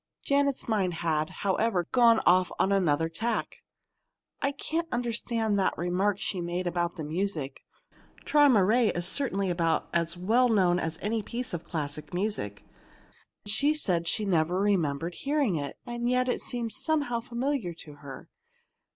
[0.25, 3.57] Janet's mind had, however, gone off on another tack.
[4.41, 7.59] "I can't understand that remark she made about the music.
[8.25, 12.63] 'Träumerei' is certainly about as well known as any piece of classic music.
[13.45, 18.27] She said she never remembered hearing it, and yet it seems somehow familiar to her.